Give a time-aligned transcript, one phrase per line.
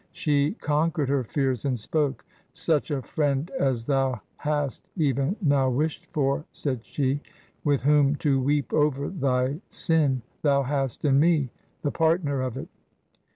[0.13, 2.25] She conquered her fears, and spoke.
[2.53, 7.21] 'Such a friend as thou hast even now wished for,' said she,
[7.63, 11.51] 'with whom to weep over thy sin, thou hast in me,
[11.83, 12.69] the partner of it!'